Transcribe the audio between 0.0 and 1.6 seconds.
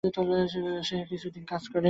শিক্ষা গ্রহণের শেষে তিনি কিছুদিন